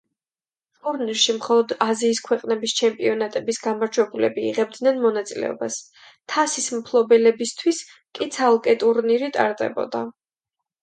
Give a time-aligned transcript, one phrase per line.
[0.85, 5.79] ტურნირში მხოლოდ აზიის ქვეყნების ჩემპიონატების გამარჯვებულები იღებდნენ მონაწილეობას,
[6.35, 7.85] თასის მფლობელებისთვის
[8.21, 10.07] კი ცალკე ტურნირი ტარდებოდა.